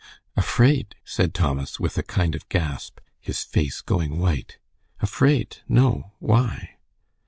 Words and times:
"Afraid!" 0.35 0.95
said 1.05 1.31
Thomas, 1.31 1.79
with 1.79 1.95
a 1.95 2.01
kind 2.01 2.33
of 2.33 2.49
gasp, 2.49 2.97
his 3.19 3.43
face 3.43 3.81
going 3.81 4.17
white. 4.17 4.57
"Afraid! 4.99 5.57
No. 5.69 6.13
Why?" 6.17 6.77